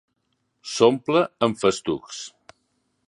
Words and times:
S'omple 0.75 1.21
amb 1.49 1.59
festucs. 1.65 2.25